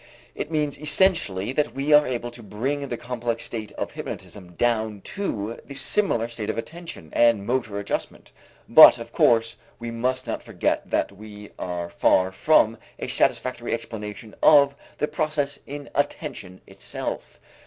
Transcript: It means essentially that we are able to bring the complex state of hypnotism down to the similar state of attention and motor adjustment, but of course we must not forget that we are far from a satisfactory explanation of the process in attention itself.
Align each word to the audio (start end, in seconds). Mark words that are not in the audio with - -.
It 0.33 0.49
means 0.49 0.79
essentially 0.79 1.51
that 1.51 1.75
we 1.75 1.93
are 1.93 2.07
able 2.07 2.31
to 2.31 2.41
bring 2.41 2.87
the 2.87 2.97
complex 2.97 3.45
state 3.45 3.71
of 3.73 3.91
hypnotism 3.91 4.53
down 4.55 5.01
to 5.01 5.59
the 5.63 5.75
similar 5.75 6.27
state 6.27 6.49
of 6.49 6.57
attention 6.57 7.11
and 7.13 7.45
motor 7.45 7.77
adjustment, 7.77 8.31
but 8.67 8.97
of 8.97 9.11
course 9.11 9.57
we 9.77 9.91
must 9.91 10.25
not 10.25 10.41
forget 10.41 10.89
that 10.89 11.11
we 11.11 11.51
are 11.59 11.87
far 11.87 12.31
from 12.31 12.79
a 12.97 13.07
satisfactory 13.09 13.75
explanation 13.75 14.33
of 14.41 14.73
the 14.97 15.07
process 15.07 15.59
in 15.67 15.87
attention 15.93 16.61
itself. 16.65 17.39